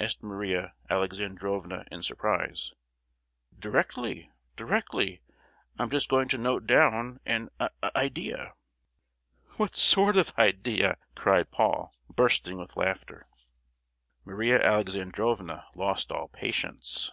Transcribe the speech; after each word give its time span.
asked 0.00 0.22
Maria 0.22 0.72
Alexandrovna 0.88 1.84
in 1.90 2.02
surprise. 2.02 2.72
"Directly, 3.58 4.30
directly. 4.56 5.20
I'm 5.78 5.90
just 5.90 6.08
going 6.08 6.26
to 6.28 6.38
note 6.38 6.66
down 6.66 7.20
an 7.26 7.50
i—idea!" 7.60 8.54
"What 9.58 9.76
sort 9.76 10.16
of 10.16 10.32
idea?" 10.38 10.96
cried 11.14 11.50
Paul, 11.50 11.92
bursting 12.08 12.56
with 12.56 12.78
laughter. 12.78 13.28
Maria 14.24 14.58
Alexandrovna 14.58 15.66
lost 15.74 16.10
all 16.10 16.28
patience. 16.28 17.12